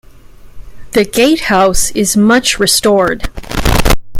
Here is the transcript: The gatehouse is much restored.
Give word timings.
The 0.93 1.05
gatehouse 1.05 1.91
is 1.91 2.17
much 2.17 2.57
restored. 2.57 3.29